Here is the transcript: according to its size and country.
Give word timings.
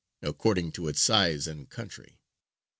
according 0.23 0.71
to 0.71 0.87
its 0.87 0.99
size 0.99 1.45
and 1.45 1.69
country. 1.69 2.17